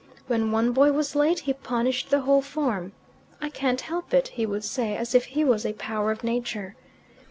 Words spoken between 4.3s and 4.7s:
would